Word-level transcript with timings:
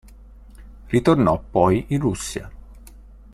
Ritornò 0.87 1.39
poi 1.39 1.85
in 1.89 1.99
Russia. 1.99 2.51